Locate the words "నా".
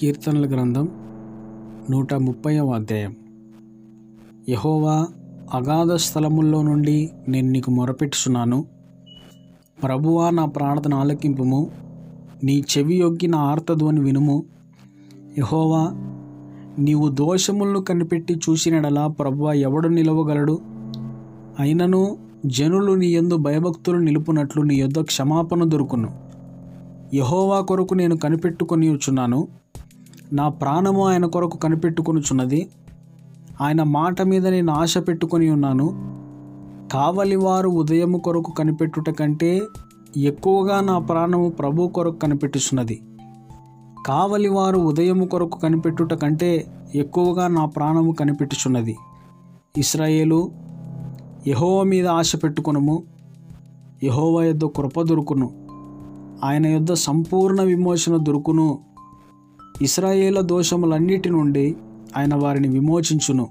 10.30-10.44, 13.26-13.38, 30.32-30.48, 40.80-40.98, 47.48-47.64